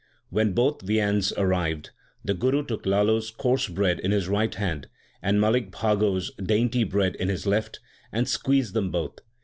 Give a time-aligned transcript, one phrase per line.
[0.31, 1.91] When both viands arrived,
[2.25, 4.87] the Guru took Lalo s coarse bread in his right hand
[5.21, 7.79] and Malik Bhago s dainty bread in his left,
[8.11, 9.19] and squeezed them both.